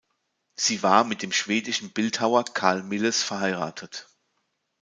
[0.55, 4.09] Sie war mit dem schwedischen Bildhauer Carl Milles verheiratet.